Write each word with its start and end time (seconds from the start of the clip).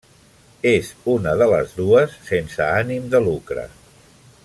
És 0.69 0.87
una 1.13 1.33
de 1.43 1.47
les 1.51 1.75
dues 1.81 2.15
sense 2.31 2.65
ànim 2.81 3.07
de 3.15 3.23
lucre. 3.29 3.69